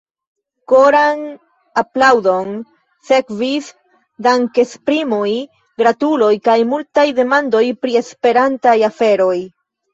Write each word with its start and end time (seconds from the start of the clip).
Koran 0.71 1.19
aplaŭdon 1.81 2.55
sekvis 3.11 3.69
dankesprimoj, 4.29 5.29
gratuloj 5.85 6.33
kaj 6.51 6.59
multaj 6.73 7.07
demandoj 7.23 7.65
pri 7.85 8.03
Esperantaj 8.05 8.79
aferoj. 8.93 9.41